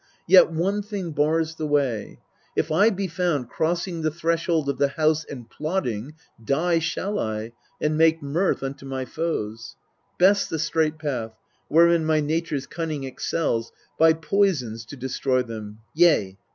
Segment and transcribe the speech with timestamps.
[0.27, 2.19] 256 EUR1PIDKS Yet one thing bars the \vay
[2.55, 7.51] if I be found Crossing the threshold of the house and plotting, Die shall I,
[7.79, 9.75] and make mirth unto my foes.
[10.17, 11.33] Best the straight path,
[11.67, 16.35] wherein my nature's cunning Excels, by poisons to destroy them yea.